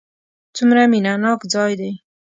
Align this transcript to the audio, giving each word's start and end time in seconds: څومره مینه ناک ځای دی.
څومره 0.55 0.81
مینه 0.91 1.13
ناک 1.23 1.41
ځای 1.53 1.71
دی. 1.79 1.91